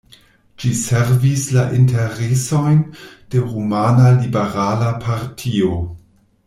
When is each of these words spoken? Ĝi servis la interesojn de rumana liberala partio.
Ĝi 0.61 0.69
servis 0.77 1.43
la 1.57 1.65
interesojn 1.81 2.81
de 3.35 3.45
rumana 3.53 4.11
liberala 4.23 4.93
partio. 5.09 5.77